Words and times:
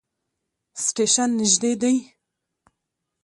سټیشن 0.83 1.29
نژدې 1.39 1.71
دی 1.81 1.95